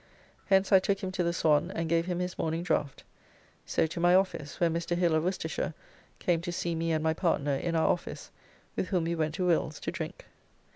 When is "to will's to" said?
9.35-9.91